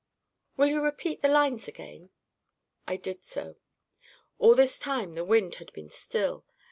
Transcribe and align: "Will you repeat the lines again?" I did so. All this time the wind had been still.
"Will 0.57 0.65
you 0.65 0.81
repeat 0.81 1.21
the 1.21 1.27
lines 1.27 1.67
again?" 1.67 2.09
I 2.87 2.95
did 2.97 3.23
so. 3.23 3.57
All 4.39 4.55
this 4.55 4.79
time 4.79 5.13
the 5.13 5.23
wind 5.23 5.57
had 5.61 5.71
been 5.73 5.89
still. 5.89 6.43